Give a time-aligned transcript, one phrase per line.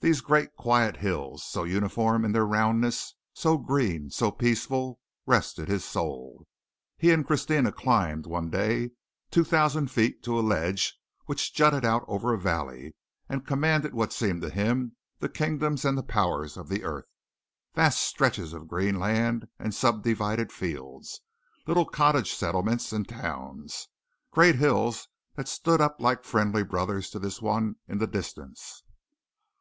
[0.00, 5.84] These great quiet hills, so uniform in their roundness, so green, so peaceful, rested his
[5.84, 6.48] soul.
[6.98, 8.90] He and Christina climbed, one day,
[9.30, 12.96] two thousand feet to a ledge which jutted out over a valley
[13.28, 17.06] and commanded what seemed to him the kingdoms and the powers of the earth
[17.76, 21.20] vast stretches of green land and subdivided fields,
[21.68, 23.86] little cottage settlements and towns,
[24.32, 25.06] great hills
[25.36, 28.82] that stood up like friendly brothers to this one in the distance.